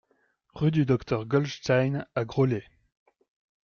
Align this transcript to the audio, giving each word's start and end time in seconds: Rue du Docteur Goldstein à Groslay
Rue 0.55 0.71
du 0.71 0.87
Docteur 0.87 1.27
Goldstein 1.27 2.07
à 2.15 2.25
Groslay 2.25 2.63